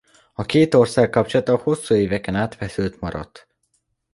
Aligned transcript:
A 0.33 0.43
két 0.45 0.73
ország 0.73 1.09
kapcsolata 1.09 1.57
hosszú 1.57 1.95
éveken 1.95 2.35
át 2.35 2.55
feszült 2.55 2.99
maradt. 2.99 3.47